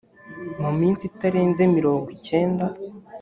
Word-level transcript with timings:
mu 0.61 0.71
minsi 0.79 1.03
itarenze 1.09 1.61
mirongo 1.75 2.07
cyenda 2.25 2.65